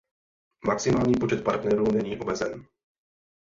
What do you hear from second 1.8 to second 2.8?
není omezen.